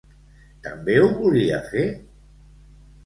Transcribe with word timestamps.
També 0.67 0.95
ho 1.01 1.05
volia 1.19 1.59
fer? 1.71 1.85